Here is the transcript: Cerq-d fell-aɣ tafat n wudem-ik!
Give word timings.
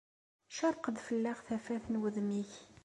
Cerq-d 0.55 0.97
fell-aɣ 1.07 1.37
tafat 1.47 1.85
n 1.89 1.99
wudem-ik! 1.99 2.51